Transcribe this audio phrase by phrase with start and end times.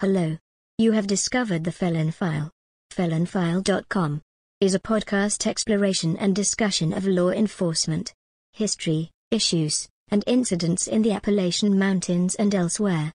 [0.00, 0.38] Hello.
[0.78, 2.50] You have discovered the Felon File.
[2.90, 4.22] FelonFile.com
[4.58, 8.14] is a podcast exploration and discussion of law enforcement,
[8.54, 13.12] history, issues, and incidents in the Appalachian Mountains and elsewhere.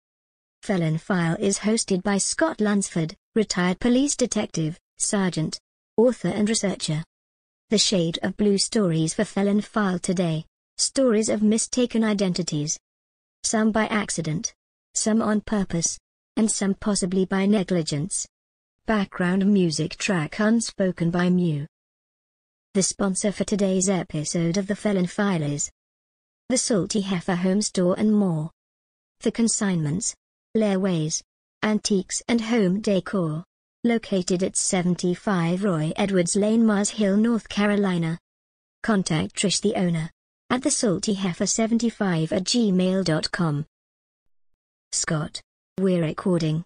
[0.62, 5.60] Felon File is hosted by Scott Lunsford, retired police detective, sergeant,
[5.98, 7.04] author and researcher.
[7.72, 10.46] The Shade of Blue Stories for Felon File today.
[10.78, 12.78] Stories of mistaken identities.
[13.42, 14.54] Some by accident,
[14.94, 15.98] some on purpose,
[16.38, 18.28] and some possibly by negligence.
[18.86, 21.66] Background music track unspoken by Mew.
[22.74, 25.72] The sponsor for today's episode of The Felon File is
[26.50, 28.52] The Salty Heifer Home Store and more.
[29.22, 30.14] The Consignments,
[30.56, 31.22] Layways,
[31.64, 33.44] Antiques and Home Decor.
[33.84, 38.18] Located at 75 Roy Edwards Lane, Mars Hill, North Carolina.
[38.84, 40.10] Contact Trish the owner
[40.50, 43.66] at the salty heifer 75 at gmail.com.
[44.92, 45.42] Scott.
[45.78, 46.64] We're recording.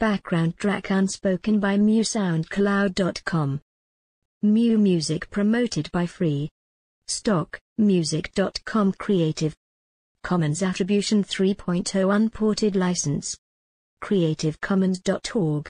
[0.00, 3.60] Background track unspoken by MewSoundCloud.com.
[4.40, 6.48] Mew Music promoted by Free.
[7.06, 9.54] Stock, Music.com Creative.
[10.24, 13.36] Commons Attribution 3.0 Unported License.
[14.02, 15.68] CreativeCommons.org.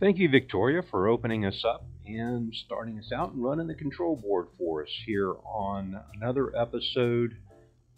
[0.00, 4.16] Thank you, Victoria, for opening us up and starting us out and running the control
[4.16, 7.36] board for us here on another episode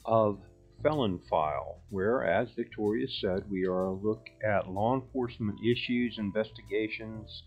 [0.04, 0.38] of
[0.82, 7.44] Felon File, where, as Victoria said, we are a look at law enforcement issues, investigations,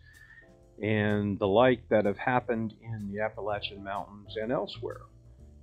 [0.82, 5.02] and the like that have happened in the Appalachian Mountains and elsewhere.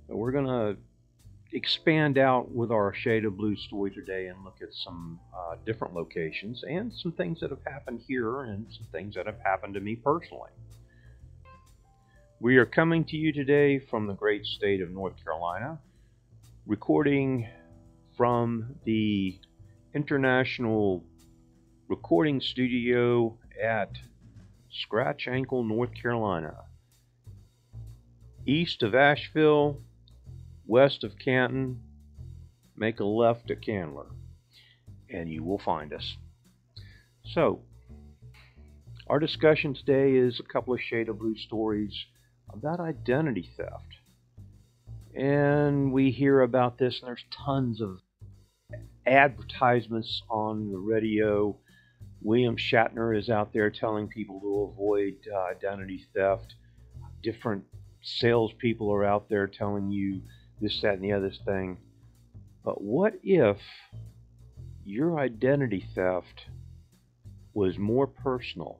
[0.07, 0.77] And we're going to
[1.53, 5.93] expand out with our shade of blue story today and look at some uh, different
[5.93, 9.79] locations and some things that have happened here and some things that have happened to
[9.79, 10.51] me personally.
[12.41, 15.77] We are coming to you today from the great state of North Carolina,
[16.65, 17.47] recording
[18.17, 19.39] from the
[19.93, 21.03] International
[21.87, 23.91] Recording Studio at
[24.71, 26.55] Scratch Ankle, North Carolina.
[28.47, 29.77] East of Asheville,
[30.65, 31.79] west of Canton,
[32.75, 34.07] make a left at Candler,
[35.11, 36.17] and you will find us.
[37.23, 37.61] So,
[39.05, 41.93] our discussion today is a couple of shade of blue stories
[42.53, 43.97] about identity theft.
[45.15, 47.99] And we hear about this, and there's tons of
[49.05, 51.57] advertisements on the radio.
[52.21, 56.55] William Shatner is out there telling people to avoid uh, identity theft.
[57.23, 57.65] Different
[58.01, 60.21] salespeople are out there telling you
[60.61, 61.77] this, that, and the other thing.
[62.63, 63.57] But what if
[64.85, 66.45] your identity theft
[67.53, 68.79] was more personal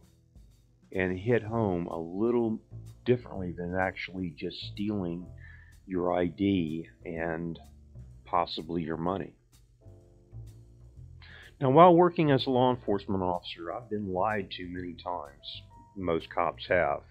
[0.91, 2.59] and hit home a little
[3.15, 5.25] differently than actually just stealing
[5.85, 7.59] your ID and
[8.25, 9.33] possibly your money?
[11.59, 15.61] Now, while working as a law enforcement officer, I've been lied to many times.
[15.95, 17.01] Most cops have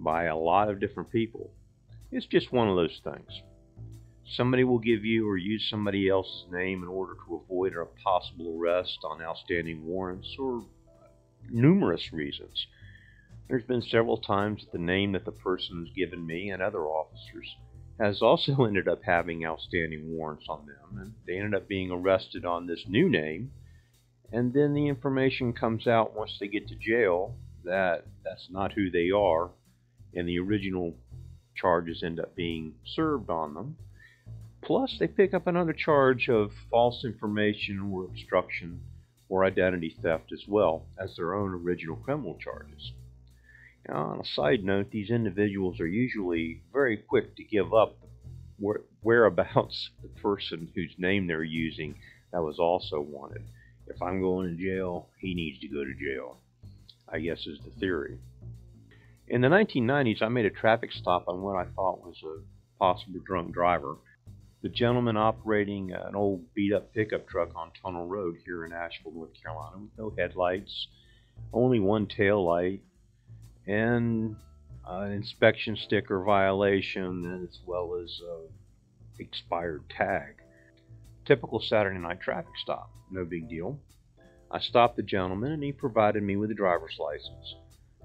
[0.00, 1.50] by a lot of different people.
[2.10, 3.42] It's just one of those things.
[4.36, 8.58] Somebody will give you or use somebody else's name in order to avoid a possible
[8.58, 10.64] arrest on outstanding warrants or
[11.50, 12.66] numerous reasons.
[13.48, 16.84] There's been several times that the name that the person has given me and other
[16.86, 17.56] officers
[17.98, 22.44] has also ended up having outstanding warrants on them, and they ended up being arrested
[22.44, 23.50] on this new name.
[24.32, 28.90] And then the information comes out once they get to jail that that's not who
[28.90, 29.50] they are,
[30.14, 30.94] and the original
[31.54, 33.76] charges end up being served on them.
[34.62, 38.80] Plus, they pick up another charge of false information or obstruction
[39.28, 42.92] or identity theft as well as their own original criminal charges.
[43.88, 47.96] Now, on a side note, these individuals are usually very quick to give up
[48.58, 51.96] where, whereabouts the person whose name they're using
[52.32, 53.42] that was also wanted.
[53.86, 56.38] If I'm going to jail, he needs to go to jail,
[57.08, 58.18] I guess is the theory.
[59.28, 62.42] In the 1990s, I made a traffic stop on what I thought was a
[62.78, 63.96] possible drunk driver
[64.62, 69.12] the gentleman operating an old beat up pickup truck on Tunnel Road here in Asheville,
[69.12, 70.86] North Carolina, with no headlights,
[71.52, 72.80] only one tail light,
[73.66, 74.36] and
[74.86, 80.36] an inspection sticker violation, as well as a expired tag.
[81.24, 83.78] Typical Saturday night traffic stop, no big deal.
[84.50, 87.54] I stopped the gentleman and he provided me with a driver's license.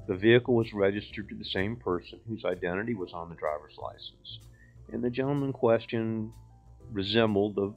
[0.08, 4.40] The vehicle was registered to the same person whose identity was on the driver's license,
[4.92, 6.32] and the gentleman in question
[6.92, 7.74] resembled the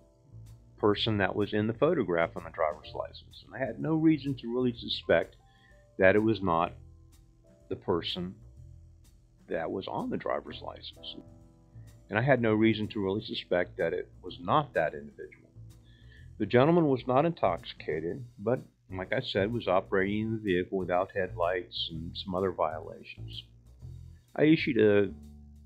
[0.79, 3.45] person that was in the photograph on the driver's license.
[3.45, 5.37] And I had no reason to really suspect
[5.99, 6.73] that it was not
[7.71, 8.35] the person
[9.49, 11.17] that was on the driver's license.
[12.11, 15.49] And I had no reason to really suspect that it was not that individual.
[16.39, 18.61] The gentleman was not intoxicated, but
[18.93, 23.45] like I said, was operating the vehicle without headlights and some other violations.
[24.35, 25.11] I issued a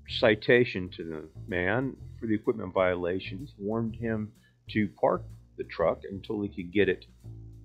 [0.07, 4.31] citation to the man for the equipment violations, warned him
[4.69, 5.23] to park
[5.57, 7.05] the truck until he could get it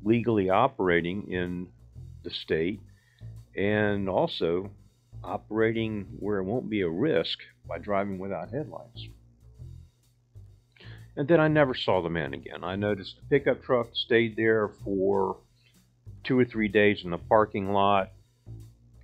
[0.02, 1.68] legally operating in
[2.22, 2.80] the state
[3.56, 4.70] and also
[5.22, 7.38] operating where it won't be a risk
[7.68, 9.08] by driving without headlights.
[11.16, 12.64] And then I never saw the man again.
[12.64, 15.36] I noticed the pickup truck stayed there for
[16.24, 18.12] two or three days in the parking lot.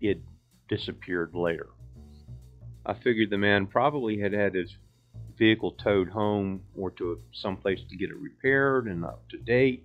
[0.00, 0.20] It
[0.68, 1.68] disappeared later.
[2.84, 4.76] I figured the man probably had had his
[5.36, 9.84] vehicle towed home or to some place to get it repaired and up to date,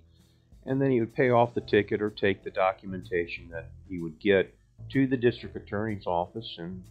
[0.66, 4.20] and then he would pay off the ticket or take the documentation that he would
[4.20, 4.54] get
[4.92, 6.84] to the district attorney's office, and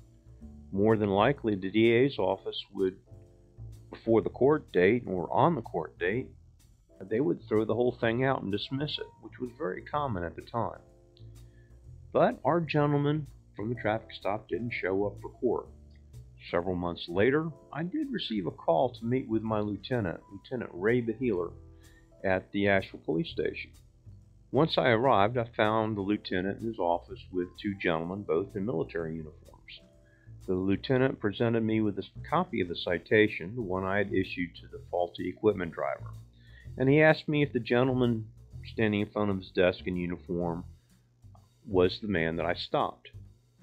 [0.72, 2.96] more than likely the DA's office would,
[3.90, 6.28] before the court date or on the court date,
[7.08, 10.36] they would throw the whole thing out and dismiss it, which was very common at
[10.36, 10.80] the time.
[12.12, 13.26] But our gentleman
[13.56, 15.68] from the traffic stop didn't show up for court.
[16.50, 21.00] Several months later, I did receive a call to meet with my lieutenant, Lieutenant Ray
[21.00, 21.50] Beheeler,
[22.24, 23.70] at the Asheville Police Station.
[24.52, 28.66] Once I arrived, I found the lieutenant in his office with two gentlemen, both in
[28.66, 29.80] military uniforms.
[30.46, 34.56] The lieutenant presented me with a copy of the citation, the one I had issued
[34.56, 36.10] to the faulty equipment driver,
[36.76, 38.26] and he asked me if the gentleman
[38.64, 40.64] standing in front of his desk in uniform
[41.66, 43.10] was the man that I stopped.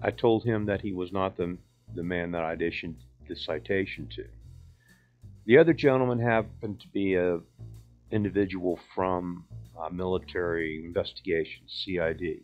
[0.02, 1.58] I told him that he was not the,
[1.94, 2.96] the man that I'd issued
[3.28, 4.26] the citation to.
[5.46, 7.40] The other gentleman happened to be a
[8.12, 9.46] individual from
[9.80, 12.42] uh, military investigations, CID.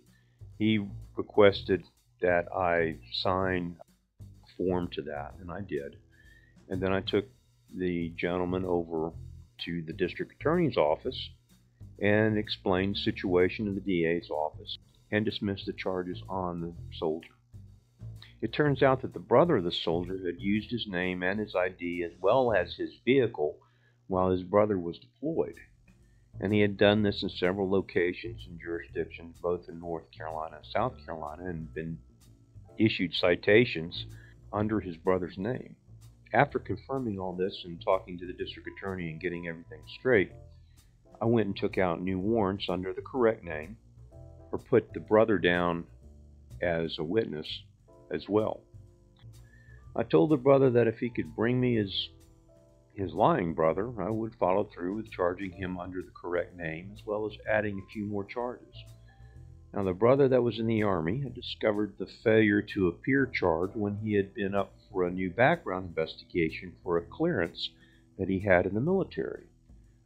[0.60, 1.84] He requested
[2.22, 3.78] that I sign
[4.20, 5.98] a form to that, and I did.
[6.70, 7.26] And then I took
[7.76, 9.12] the gentleman over
[9.66, 11.30] to the district attorney's office
[12.02, 14.78] and explained the situation in the DA's office
[15.12, 17.34] and dismissed the charges on the soldier.
[18.42, 21.56] It turns out that the brother of the soldier had used his name and his
[21.56, 23.58] ID as well as his vehicle
[24.14, 25.56] while his brother was deployed
[26.40, 30.66] and he had done this in several locations and jurisdictions, both in North Carolina and
[30.68, 31.98] South Carolina, and been
[32.78, 34.06] issued citations
[34.52, 35.76] under his brother's name.
[36.32, 40.32] After confirming all this and talking to the district attorney and getting everything straight,
[41.20, 43.78] I went and took out new warrants under the correct name,
[44.52, 45.86] or put the brother down
[46.62, 47.48] as a witness
[48.12, 48.62] as well.
[49.96, 52.10] I told the brother that if he could bring me his
[52.94, 57.06] his lying brother, I would follow through with charging him under the correct name, as
[57.06, 58.76] well as adding a few more charges.
[59.74, 63.72] Now, the brother that was in the Army had discovered the failure to appear charge
[63.74, 67.72] when he had been up for a new background investigation for a clearance
[68.20, 69.48] that he had in the military.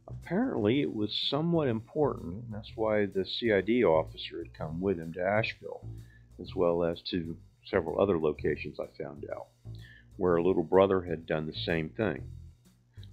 [0.06, 5.12] Apparently, it was somewhat important, and that's why the CID officer had come with him
[5.12, 5.86] to Asheville,
[6.40, 9.48] as well as to several other locations I found out,
[10.16, 12.26] where a little brother had done the same thing.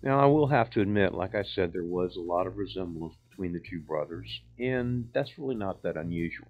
[0.06, 3.16] Now, I will have to admit, like I said, there was a lot of resemblance
[3.28, 6.48] between the two brothers, and that's really not that unusual.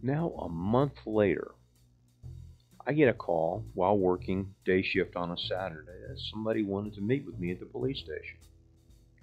[0.00, 1.50] Now, a month later,
[2.86, 7.00] I get a call while working day shift on a Saturday that somebody wanted to
[7.00, 8.38] meet with me at the police station.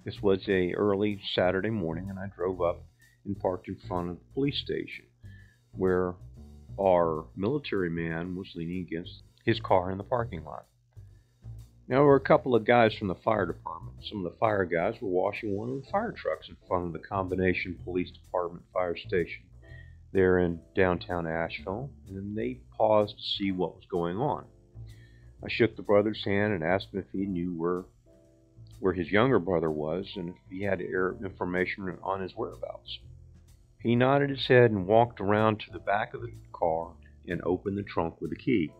[0.04, 2.84] This was a early Saturday morning, and I drove up
[3.24, 5.06] and parked in front of the police station,
[5.72, 6.12] where
[6.78, 10.66] our military man was leaning against his car in the parking lot.
[11.90, 13.96] Now, there were a couple of guys from the fire department.
[14.08, 16.92] Some of the fire guys were washing one of the fire trucks in front of
[16.92, 19.42] the Combination Police Department fire station
[20.12, 24.44] there in downtown Asheville, and they paused to see what was going on.
[25.44, 27.82] I shook the brother's hand and asked him if he knew where
[28.78, 33.00] where his younger brother was and if he had information on his whereabouts.
[33.82, 36.92] He nodded his head and walked around to the back of the car
[37.26, 38.70] and opened the trunk with a key.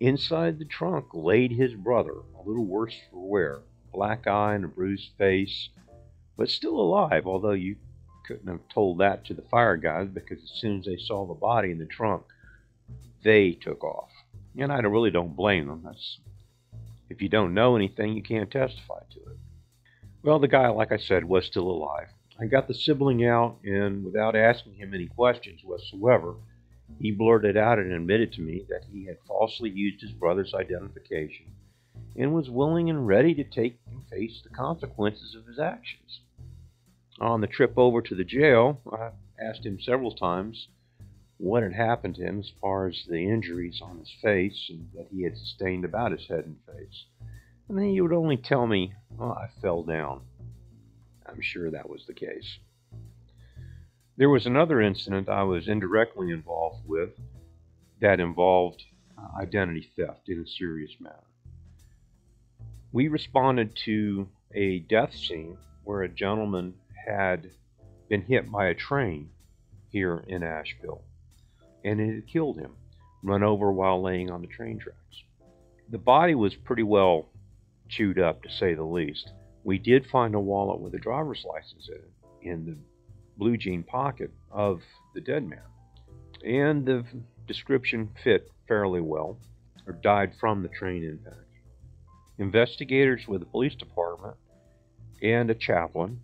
[0.00, 3.60] Inside the trunk laid his brother, a little worse for wear,
[3.92, 5.70] black eye and a bruised face,
[6.36, 7.76] but still alive, although you
[8.26, 11.34] couldn't have told that to the fire guys because as soon as they saw the
[11.34, 12.24] body in the trunk,
[13.24, 14.10] they took off.
[14.58, 15.82] And I really don't blame them.
[15.84, 16.18] That's
[17.08, 19.38] if you don't know anything, you can't testify to it.
[20.22, 22.08] Well, the guy, like I said, was still alive.
[22.38, 26.34] I got the sibling out, and without asking him any questions whatsoever,
[26.98, 31.46] he blurted out and admitted to me that he had falsely used his brother's identification
[32.16, 36.20] and was willing and ready to take and face the consequences of his actions.
[37.20, 40.68] On the trip over to the jail, I asked him several times
[41.38, 45.08] what had happened to him as far as the injuries on his face and that
[45.10, 47.04] he had sustained about his head and face.
[47.68, 50.22] And then he would only tell me, oh, I fell down.
[51.26, 52.58] I'm sure that was the case.
[54.18, 57.10] There was another incident I was indirectly involved with
[58.00, 58.82] that involved
[59.18, 61.16] uh, identity theft in a serious manner.
[62.92, 66.74] We responded to a death scene where a gentleman
[67.06, 67.50] had
[68.08, 69.28] been hit by a train
[69.90, 71.02] here in Asheville
[71.84, 72.72] and it had killed him,
[73.22, 75.24] run over while laying on the train tracks.
[75.90, 77.28] The body was pretty well
[77.88, 79.30] chewed up, to say the least.
[79.62, 82.10] We did find a wallet with a driver's license in it
[82.42, 82.76] in the
[83.36, 84.82] blue jean pocket of
[85.14, 85.58] the dead man,
[86.44, 87.04] and the
[87.46, 89.38] description fit fairly well,
[89.86, 91.40] or died from the train impact.
[92.38, 94.36] Investigators with the police department
[95.22, 96.20] and a chaplain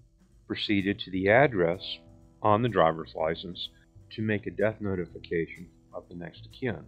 [0.47, 1.99] proceeded to the address
[2.43, 3.69] on the driver's license
[4.11, 6.85] to make a death notification of the next of kin.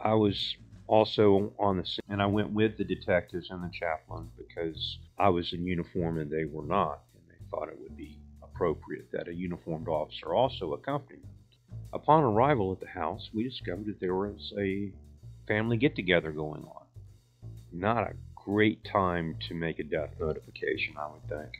[0.00, 4.28] I was also on the scene, and I went with the detectives and the chaplain
[4.36, 8.18] because I was in uniform and they were not, and they thought it would be
[8.54, 11.30] appropriate that a uniformed officer also accompany them.
[11.92, 14.92] Upon arrival at the house, we discovered that there was a
[15.46, 16.86] family get together going on.
[17.72, 21.52] Not a great time to make a death notification, I would think.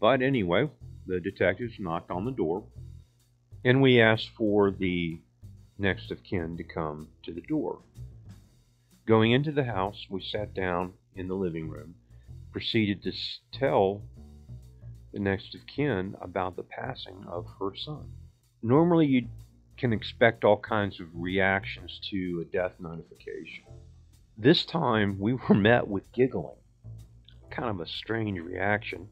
[0.00, 0.70] But anyway,
[1.06, 2.64] the detectives knocked on the door
[3.64, 5.18] and we asked for the
[5.78, 7.80] next of kin to come to the door.
[9.06, 11.94] Going into the house, we sat down in the living room,
[12.52, 13.12] proceeded to
[13.52, 14.02] tell
[15.12, 18.10] the next of kin about the passing of her son.
[18.62, 19.28] Normally, you
[19.76, 23.64] can expect all kinds of reactions to a death notification.
[24.36, 26.56] This time, we were met with giggling.
[27.50, 29.08] Kind of a strange reaction,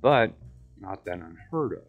[0.00, 0.32] but
[0.78, 1.84] not that unheard of.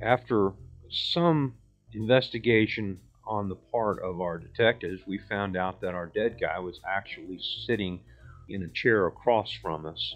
[0.00, 0.52] After
[0.88, 1.54] some
[1.92, 6.80] investigation on the part of our detectives, we found out that our dead guy was
[6.88, 8.00] actually sitting
[8.48, 10.14] in a chair across from us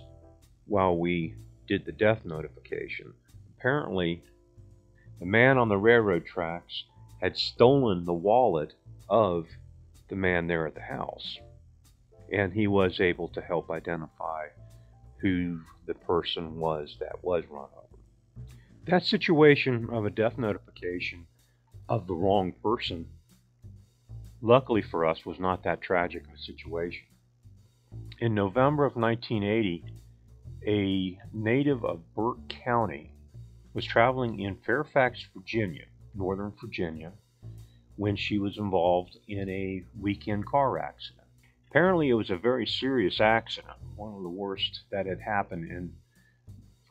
[0.66, 1.34] while we
[1.72, 3.14] did the death notification.
[3.56, 4.22] Apparently,
[5.20, 6.84] the man on the railroad tracks
[7.22, 8.74] had stolen the wallet
[9.08, 9.46] of
[10.10, 11.38] the man there at the house,
[12.30, 14.48] and he was able to help identify
[15.22, 18.02] who the person was that was run over.
[18.84, 21.26] That situation of a death notification
[21.88, 23.06] of the wrong person,
[24.42, 27.06] luckily for us, was not that tragic a situation.
[28.18, 30.01] In November of 1980,
[30.66, 33.12] a native of Burke County
[33.74, 37.12] was traveling in Fairfax, Virginia, Northern Virginia,
[37.96, 41.26] when she was involved in a weekend car accident.
[41.68, 45.92] Apparently, it was a very serious accident, one of the worst that had happened in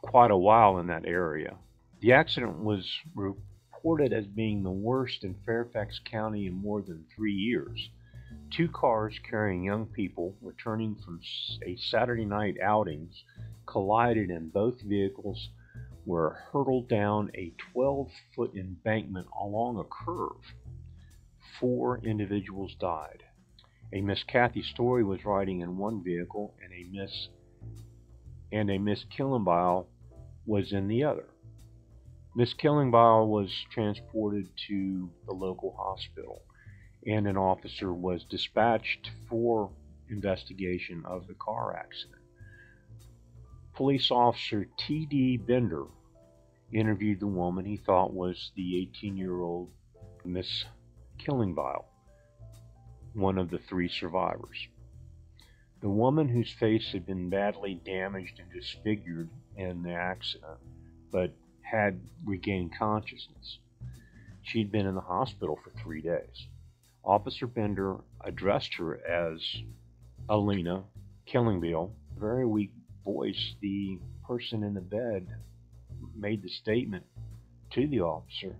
[0.02, 1.56] quite a while in that area.
[2.00, 7.34] The accident was reported as being the worst in Fairfax County in more than three
[7.34, 7.90] years.
[8.50, 11.20] Two cars carrying young people returning from
[11.66, 13.24] a Saturday night outings
[13.72, 15.50] collided and both vehicles
[16.06, 20.54] were hurtled down a 12 foot embankment along a curve.
[21.60, 23.24] Four individuals died.
[23.94, 27.30] A Miss Kathy Story was riding in one vehicle and a Miss
[28.52, 29.86] and a Miss Killenbile
[30.46, 31.30] was in the other.
[32.36, 36.42] Miss Killenbile was transported to the local hospital,
[37.06, 39.72] and an officer was dispatched for
[40.10, 42.21] investigation of the car accident.
[43.74, 45.38] Police officer T.D.
[45.38, 45.86] Bender
[46.74, 49.70] interviewed the woman he thought was the 18 year old
[50.26, 50.66] Miss
[51.18, 51.86] Killenbile,
[53.14, 54.68] one of the three survivors.
[55.82, 60.60] The woman whose face had been badly damaged and disfigured in the accident,
[61.12, 63.60] but had regained consciousness.
[64.44, 66.48] She'd been in the hospital for three days.
[67.04, 69.42] Officer Bender addressed her as
[70.30, 70.84] Alina
[71.26, 71.92] Killingbeel.
[72.20, 72.72] Very weak
[73.04, 75.28] voice, the person in the bed
[76.16, 77.06] made the statement
[77.72, 78.56] to the officer,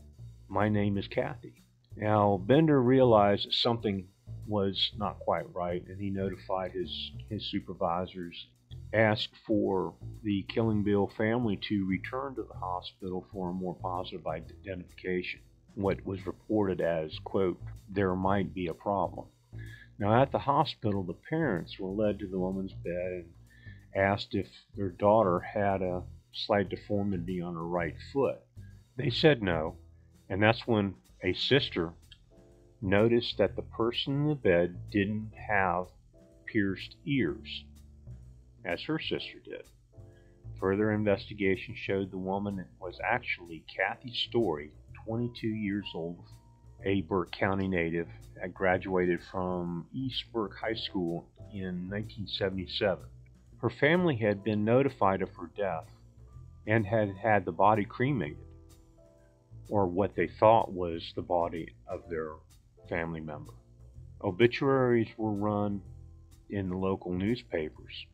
[0.48, 1.64] My name is Kathy.
[1.96, 4.08] Now, Bender realized something
[4.48, 8.48] was not quite right, and he notified his, his supervisors
[8.94, 9.94] asked for
[10.24, 15.42] the Killing Bill family to return to the hospital for a more positive identification.
[15.76, 17.58] what was reported as, quote,
[17.90, 19.28] there might be a problem.
[19.98, 23.30] Now, at the hospital, the parents were led to the woman's bed and
[23.96, 28.40] asked if their daughter had a slight deformity on her right foot.
[28.98, 29.78] They said no,
[30.30, 31.94] and that's when a sister
[32.82, 35.88] noticed that the person in the bed didn't have
[36.46, 37.66] pierced ears,
[38.66, 39.64] as her sister did.
[40.60, 44.72] Further investigation showed the woman was actually Kathy Story,
[45.06, 46.24] 22 years old,
[46.86, 48.08] a Burke County native,
[48.40, 53.04] had graduated from East Burke High School in 1977.
[53.62, 55.86] Her family had been notified of her death
[56.66, 58.38] and had had the body cremated,
[59.70, 62.34] or what they thought was the body of their
[62.90, 63.54] family member.
[64.24, 65.82] Obituaries were run
[66.50, 68.08] in the local newspapers,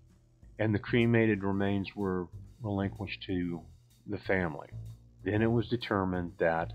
[0.60, 2.28] and the cremated remains were
[2.62, 3.62] relinquished to
[4.06, 4.68] the family.
[5.24, 6.74] Then it was determined that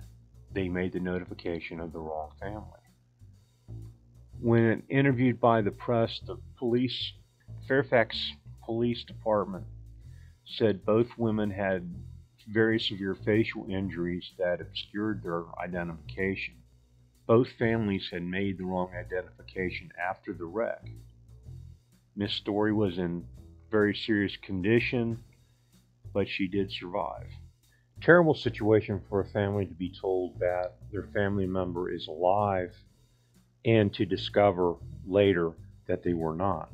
[0.51, 2.81] they made the notification of the wrong family.
[4.41, 7.13] When interviewed by the press, the police,
[7.69, 8.33] Fairfax
[8.65, 9.65] Police Department,
[10.45, 11.89] said both women had
[12.49, 16.55] very severe facial injuries that obscured their identification.
[17.27, 20.85] Both families had made the wrong identification after the wreck.
[22.17, 23.25] Miss Story was in
[23.71, 25.23] very serious condition,
[26.13, 27.29] but she did survive.
[28.03, 32.75] Terrible situation for a family to be told that their family member is alive
[33.65, 34.75] and to discover
[35.07, 35.53] later
[35.87, 36.71] that they were not.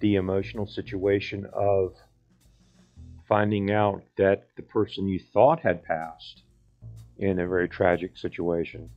[0.00, 1.94] The emotional situation of
[3.28, 6.42] finding out that the person you thought had passed
[7.18, 8.90] in a very tragic situation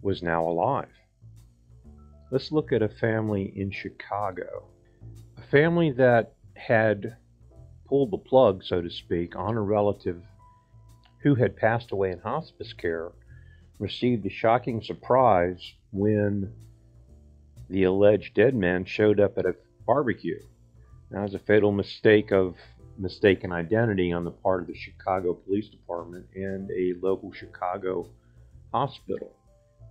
[0.00, 0.88] was now alive.
[2.30, 4.64] Let's look at a family in Chicago.
[5.36, 7.16] A family that had
[7.86, 10.22] pulled the plug, so to speak, on a relative
[11.22, 13.12] who had passed away in hospice care
[13.78, 16.52] received a shocking surprise when
[17.68, 19.56] the alleged dead man showed up at a
[19.86, 20.40] barbecue.
[21.10, 22.56] That was a fatal mistake of
[22.98, 28.08] mistaken identity on the part of the Chicago Police Department and a local Chicago
[28.72, 29.32] hospital.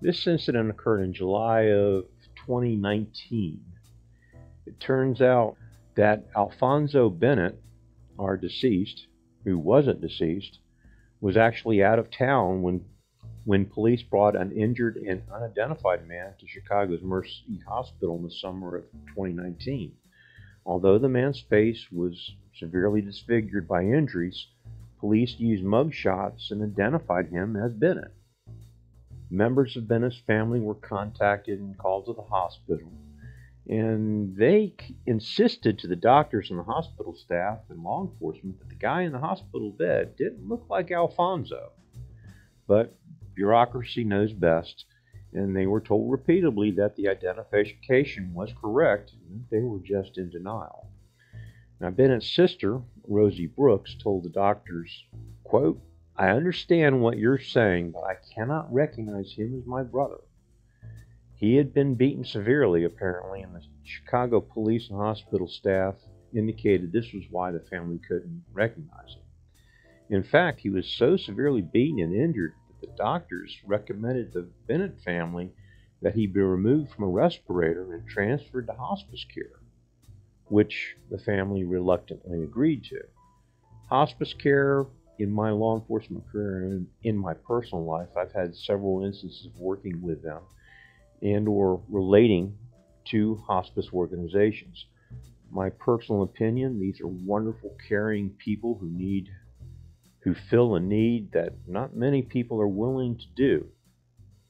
[0.02, 2.06] This incident occurred in July of
[2.46, 3.62] 2019.
[4.66, 5.56] It turns out
[5.96, 7.62] that Alfonso Bennett,
[8.18, 9.08] our deceased,
[9.44, 10.60] who wasn't deceased,
[11.22, 12.84] was actually out of town when
[13.46, 18.78] when police brought an injured and unidentified man to Chicago's Mercy Hospital in the summer
[18.78, 19.92] of 2019.
[20.66, 24.48] Although the man's face was severely disfigured by injuries,
[25.00, 28.14] police used mug shots and identified him as Bennett.
[29.30, 32.92] Members of Bennett's family were contacted and called to the hospital,
[33.68, 34.74] and they
[35.06, 39.12] insisted to the doctors and the hospital staff and law enforcement that the guy in
[39.12, 41.72] the hospital bed didn't look like Alfonso.
[42.68, 42.96] But
[43.36, 44.86] bureaucracy knows best,
[45.34, 49.14] and they were told repeatedly that the identification was correct,
[49.50, 50.88] they were just in denial.
[51.80, 55.06] Now, Bennett's sister, Rosie Brooks, told the doctors,
[55.44, 55.82] quote,
[56.16, 60.22] I understand what you're saying, but I cannot recognize him as my brother.
[61.36, 65.96] He had been beaten severely, apparently, and the Chicago police and hospital staff
[66.34, 69.24] indicated this was why the family couldn't recognize him.
[70.10, 75.50] In fact, he was so severely beaten and injured the doctors recommended the Bennett family
[76.02, 79.62] that he be removed from a respirator and transferred to hospice care,
[80.48, 83.00] which the family reluctantly agreed to.
[83.90, 84.86] Hospice care
[85.18, 89.58] in my law enforcement career and in my personal life, I've had several instances of
[89.58, 90.42] working with them
[91.22, 92.58] and or relating
[93.06, 94.88] to hospice organizations.
[95.50, 99.30] My personal opinion, these are wonderful caring people who need
[100.24, 103.68] who fill a need that not many people are willing to do,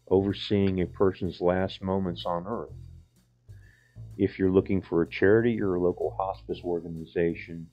[0.10, 2.70] overseeing a person's last moments on earth.
[4.18, 7.68] If you're looking for a charity or a local hospice organization,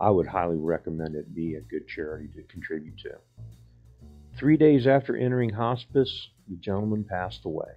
[0.00, 3.10] I would highly recommend it be a good charity to contribute to.
[4.38, 7.72] Three days after entering hospice, the gentleman passed away.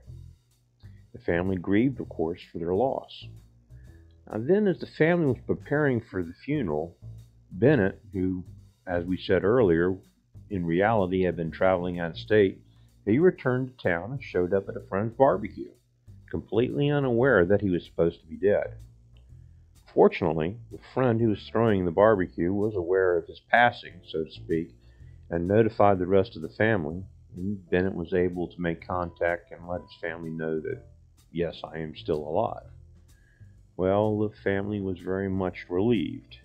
[1.11, 3.25] The family grieved, of course, for their loss.
[4.31, 6.97] Now, then, as the family was preparing for the funeral,
[7.51, 8.43] Bennett, who,
[8.87, 9.95] as we said earlier,
[10.49, 12.59] in reality had been traveling out of state,
[13.05, 15.71] he returned to town and showed up at a friend's barbecue,
[16.29, 18.75] completely unaware that he was supposed to be dead.
[19.93, 24.31] Fortunately, the friend who was throwing the barbecue was aware of his passing, so to
[24.31, 24.75] speak,
[25.29, 27.03] and notified the rest of the family.
[27.35, 30.83] And Bennett was able to make contact and let his family know that
[31.31, 32.69] yes, I am still alive.
[33.77, 36.37] Well, the family was very much relieved.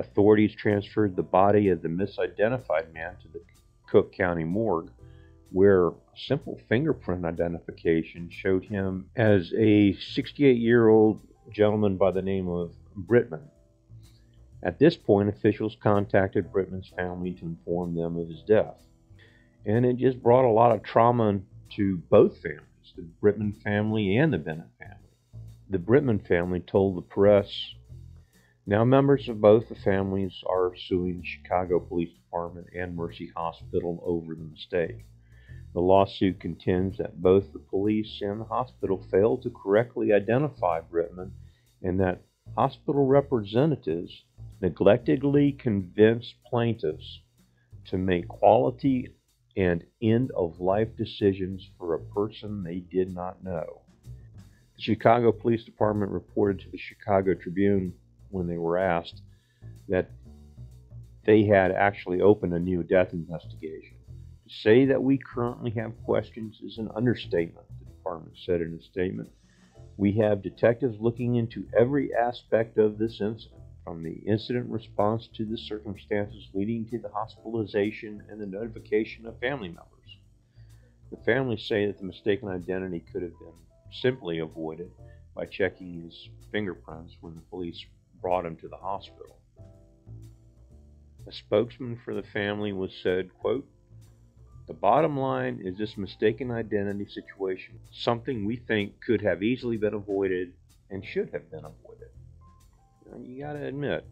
[0.00, 3.40] Authorities transferred the body of the misidentified man to the
[3.86, 4.90] Cook County morgue,
[5.52, 11.20] where simple fingerprint identification showed him as a 68 year old
[11.52, 13.42] gentleman by the name of Brittman.
[14.62, 18.80] At this point, officials contacted Brittman's family to inform them of his death.
[19.66, 21.40] And it just brought a lot of trauma
[21.76, 22.64] to both families
[22.96, 24.96] the Brittman family and the Bennett family.
[25.68, 27.74] The Brittman family told the press
[28.66, 34.34] now, members of both the families are suing Chicago Police Department and Mercy Hospital over
[34.34, 35.04] the mistake.
[35.72, 41.30] The lawsuit contends that both the police and the hospital failed to correctly identify Brittman
[41.82, 42.22] and that
[42.56, 44.24] hospital representatives
[44.60, 47.20] neglectedly convinced plaintiffs
[47.86, 49.14] to make quality
[49.56, 53.80] and end of life decisions for a person they did not know.
[54.76, 57.94] The Chicago Police Department reported to the Chicago Tribune
[58.30, 59.22] when they were asked
[59.88, 60.10] that
[61.24, 63.96] they had actually opened a new death investigation.
[64.48, 68.82] To say that we currently have questions is an understatement, the department said in a
[68.82, 69.28] statement.
[69.96, 75.44] We have detectives looking into every aspect of this incident, from the incident response to
[75.44, 79.86] the circumstances leading to the hospitalization and the notification of family members.
[81.10, 83.52] The families say that the mistaken identity could have been
[83.90, 84.90] simply avoided
[85.34, 87.84] by checking his fingerprints when the police
[88.20, 89.38] brought him to the hospital.
[91.26, 93.66] A spokesman for the family was said, quote,
[94.66, 99.94] the bottom line is this mistaken identity situation, something we think could have easily been
[99.94, 100.52] avoided
[100.90, 102.08] and should have been avoided.
[103.10, 104.06] Now, you got to admit,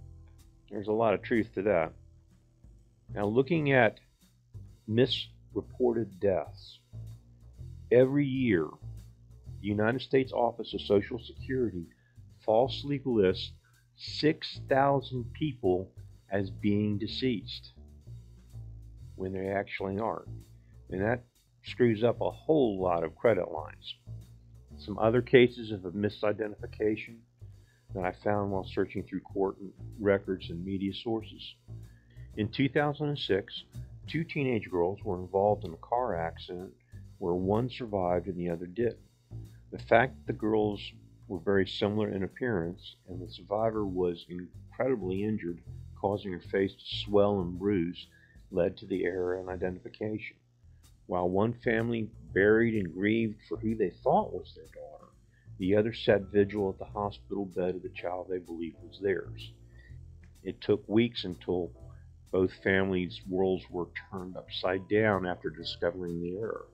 [0.71, 1.93] there's a lot of truth to that.
[3.15, 4.01] Now, looking at
[4.87, 6.81] misreported deaths,
[7.93, 8.67] every year,
[9.61, 11.87] the United States Office of Social Security
[12.45, 13.53] falsely lists
[13.99, 15.91] 6,000 people
[16.31, 17.73] as being deceased
[19.17, 20.29] when they actually aren't.
[20.91, 21.25] And that
[21.65, 23.95] screws up a whole lot of credit lines.
[24.79, 27.17] Some other cases of a misidentification
[27.95, 29.57] that I found while searching through court
[29.99, 31.55] records and media sources.
[32.37, 33.65] In 2006,
[34.07, 36.73] two teenage girls were involved in a car accident
[37.19, 38.97] where one survived and the other did.
[39.73, 40.81] The fact that the girls
[41.29, 45.61] were very similar in appearance, and the survivor was incredibly injured,
[46.01, 48.07] causing her face to swell and bruise,
[48.51, 50.37] led to the error in identification.
[51.07, 55.13] While one family buried and grieved for who they thought was their daughter,
[55.59, 59.53] the other sat vigil at the hospital bed of the child they believed was theirs.
[60.43, 61.73] It took weeks until
[62.31, 66.67] both families' worlds were turned upside down after discovering the error.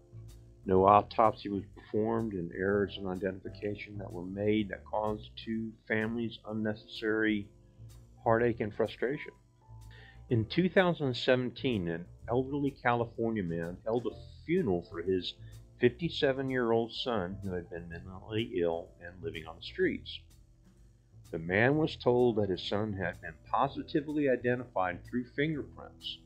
[0.66, 6.38] No autopsy was performed, and errors in identification that were made that caused two families
[6.48, 7.48] unnecessary
[8.22, 9.32] heartache and frustration.
[10.30, 15.34] In 2017, an elderly California man held a funeral for his
[15.80, 20.18] 57 year old son who had been mentally ill and living on the streets.
[21.30, 26.18] The man was told that his son had been positively identified through fingerprints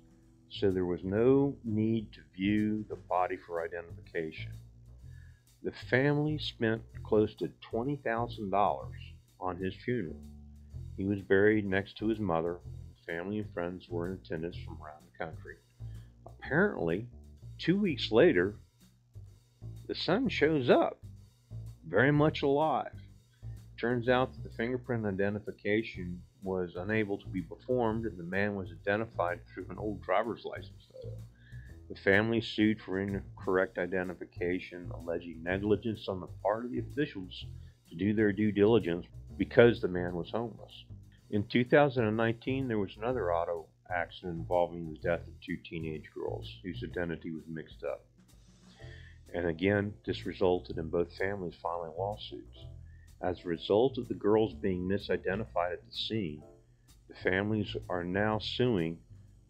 [0.50, 4.52] so there was no need to view the body for identification.
[5.62, 8.88] The family spent close to $20,000
[9.40, 10.20] on his funeral.
[10.96, 12.58] He was buried next to his mother.
[13.06, 15.56] Family and friends were in attendance from around the country.
[16.26, 17.06] Apparently,
[17.58, 18.56] two weeks later,
[19.86, 20.98] the son shows up,
[21.86, 22.92] very much alive.
[23.78, 28.70] Turns out that the fingerprint identification was unable to be performed and the man was
[28.70, 31.16] identified through an old driver's license photo.
[31.88, 37.46] The family sued for incorrect identification, alleging negligence on the part of the officials
[37.88, 40.84] to do their due diligence because the man was homeless.
[41.30, 46.84] In 2019, there was another auto accident involving the death of two teenage girls whose
[46.84, 48.04] identity was mixed up.
[49.34, 52.66] And again, this resulted in both families filing lawsuits.
[53.20, 56.40] As a result of the girls being misidentified at the scene,
[57.08, 58.98] the families are now suing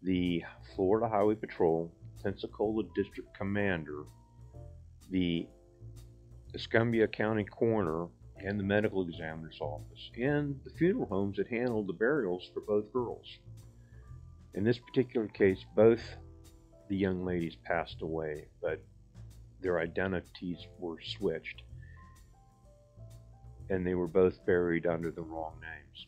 [0.01, 0.43] the
[0.75, 4.05] Florida Highway Patrol, Pensacola District Commander,
[5.11, 5.47] the
[6.55, 8.07] Escambia County Coroner,
[8.43, 12.91] and the medical examiner's office, and the funeral homes that handled the burials for both
[12.91, 13.37] girls.
[14.55, 16.01] In this particular case, both
[16.87, 18.83] the young ladies passed away, but
[19.61, 21.61] their identities were switched
[23.69, 26.07] and they were both buried under the wrong names.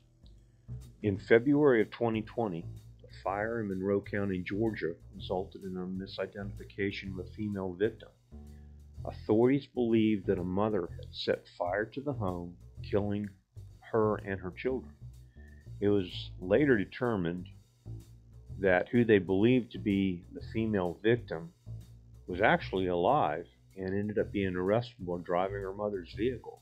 [1.03, 2.65] In February of 2020,
[3.03, 8.09] a fire in Monroe County, Georgia, resulted in a misidentification of a female victim.
[9.05, 13.29] Authorities believe that a mother had set fire to the home, killing
[13.91, 14.93] her and her children.
[15.79, 17.47] It was later determined
[18.59, 21.51] that who they believed to be the female victim
[22.27, 26.60] was actually alive and ended up being arrested while driving her mother's vehicle.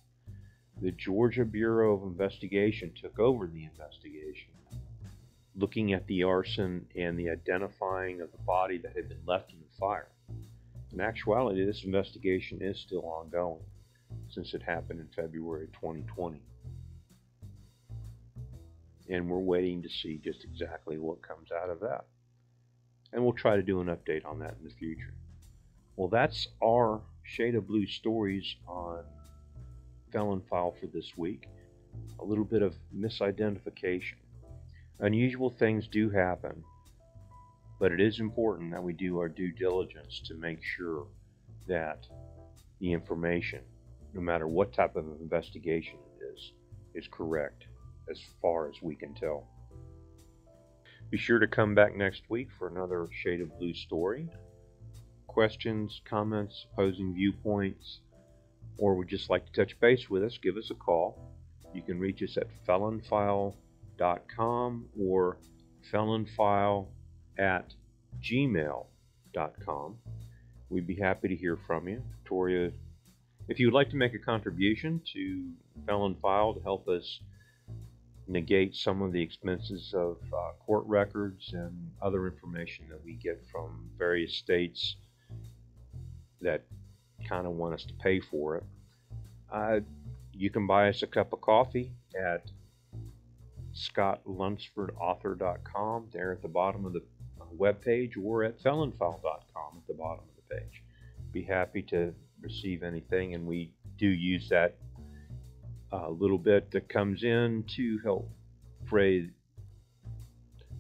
[0.82, 4.52] The Georgia Bureau of Investigation took over the investigation,
[5.56, 9.60] looking at the arson and the identifying of the body that had been left in
[9.60, 10.08] the fire.
[10.94, 13.65] In actuality, this investigation is still ongoing
[14.30, 16.42] since it happened in February 2020.
[19.10, 22.06] And we're waiting to see just exactly what comes out of that.
[23.12, 25.13] And we'll try to do an update on that in the future.
[25.98, 29.04] Well, that's our Shade of Blue stories on
[30.12, 31.48] Felon File for this week.
[32.19, 34.15] A little bit of misidentification.
[35.00, 36.63] Unusual things do happen,
[37.80, 41.08] but it is important that we do our due diligence to make sure
[41.67, 42.06] that
[42.80, 43.62] the information,
[44.13, 46.52] no matter what type of investigation it is,
[46.95, 47.65] is correct
[48.10, 49.48] as far as we can tell.
[51.10, 54.30] Be sure to come back next week for another Shade of Blue story.
[55.28, 58.02] Questions, comments, opposing viewpoints,
[58.80, 61.20] or would just like to touch base with us, give us a call.
[61.74, 63.54] You can reach us at felonfile.com
[65.00, 65.38] or
[65.92, 66.88] felonfile
[67.38, 67.74] at
[68.22, 69.98] gmail.com.
[70.70, 72.02] We'd be happy to hear from you.
[72.18, 72.72] Victoria,
[73.48, 75.52] if you would like to make a contribution to
[75.86, 77.20] Felon File to help us
[78.28, 83.42] negate some of the expenses of uh, court records and other information that we get
[83.52, 84.98] from various states
[86.42, 86.63] that
[87.28, 88.64] kind of want us to pay for it,
[89.52, 89.80] uh,
[90.34, 92.46] you can buy us a cup of coffee at
[93.74, 97.04] scottlunsfordauthor.com there at the bottom of the
[97.58, 100.84] webpage or at felonfile.com at the bottom of the page.
[101.32, 104.76] Be happy to receive anything, and we do use that
[105.92, 108.30] uh, little bit that comes in to help
[108.88, 109.30] fray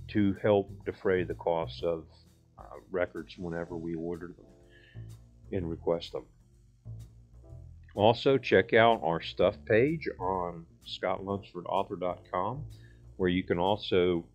[0.07, 2.05] to help defray the costs of
[2.57, 4.48] uh, records whenever we order them
[5.51, 6.25] and request them.
[7.95, 12.63] Also, check out our stuff page on scottlunsfordauthor.com
[13.17, 14.25] where you can also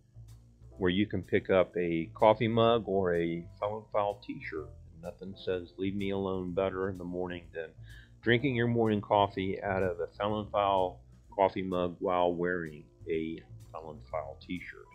[0.77, 4.69] where you can pick up a coffee mug or a felon file t-shirt.
[5.01, 7.69] Nothing says leave me alone better in the morning than
[8.21, 10.99] drinking your morning coffee out of a felon file
[11.35, 14.85] coffee mug while wearing a felon file t-shirt.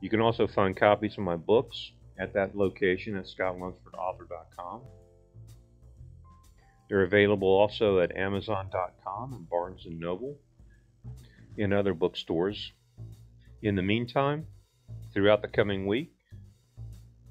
[0.00, 4.82] You can also find copies of my books at that location at scottlunsfordauthor.com.
[6.90, 10.36] They're available also at Amazon.com and Barnes & Noble
[11.56, 12.72] and other bookstores.
[13.62, 14.48] In the meantime,
[15.14, 16.12] throughout the coming week,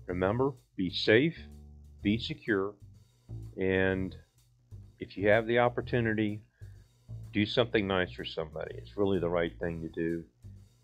[0.08, 1.38] remember, be safe,
[2.02, 2.74] be secure,
[3.58, 4.16] and
[4.98, 6.42] if you have the opportunity,
[7.34, 8.76] do something nice for somebody.
[8.78, 10.24] It's really the right thing to do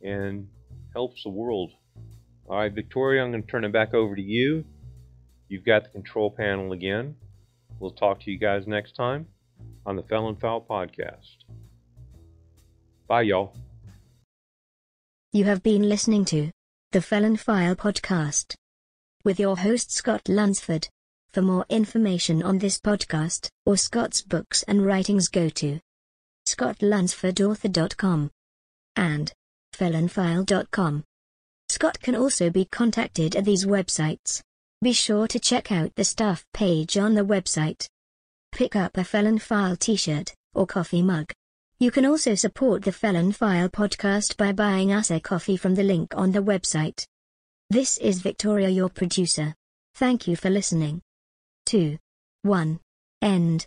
[0.02, 0.50] and
[0.92, 1.72] helps the world.
[2.50, 4.66] All right, Victoria, I'm going to turn it back over to you.
[5.48, 7.16] You've got the control panel again.
[7.80, 9.28] We'll talk to you guys next time
[9.86, 11.38] on the Felon File podcast.
[13.08, 13.56] Bye, y'all.
[15.32, 16.52] You have been listening to
[16.92, 18.56] the Felon File podcast
[19.24, 20.88] with your host Scott Lunsford.
[21.34, 25.82] For more information on this podcast or Scott's books and writings, go to
[26.48, 28.32] scottlunsfordauthor.com
[28.96, 29.34] and
[29.76, 31.04] felonfile.com.
[31.68, 34.42] Scott can also be contacted at these websites.
[34.86, 37.90] Be sure to check out the stuff page on the website.
[38.52, 41.32] Pick up a Felon File t-shirt or coffee mug.
[41.80, 45.82] You can also support the Felon File podcast by buying us a coffee from the
[45.82, 47.04] link on the website.
[47.72, 49.56] This is Victoria, your producer.
[49.96, 51.02] Thank you for listening.
[51.66, 51.98] 2.
[52.44, 52.80] 1.
[53.24, 53.66] End.